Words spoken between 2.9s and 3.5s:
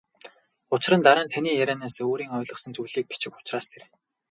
бичих